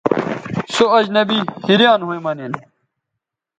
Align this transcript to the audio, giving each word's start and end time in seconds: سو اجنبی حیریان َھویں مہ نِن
سو 0.73 0.85
اجنبی 0.97 1.39
حیریان 1.67 1.99
َھویں 2.05 2.21
مہ 2.25 2.31
نِن 2.37 2.53